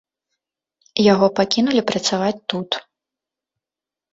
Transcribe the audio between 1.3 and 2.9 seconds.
пакінулі працаваць тут.